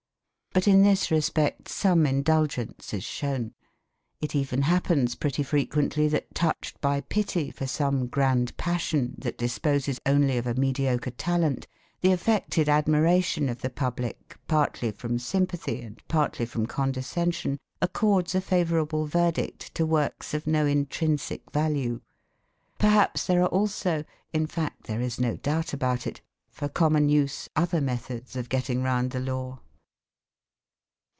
[0.53, 3.53] But in this respect some indulgence is shown.
[4.19, 10.01] It even happens pretty frequently that touched by pity for some grand passion that disposes
[10.05, 11.67] only of a mediocre talent,
[12.01, 18.41] the affected admiration of the public partly from sympathy and partly from condescension accords a
[18.41, 22.01] favourable verdict to works of no intrinsic value.
[22.77, 27.47] Perhaps there are also (in fact there is no doubt about it) for common use
[27.55, 29.61] other methods of getting round the law.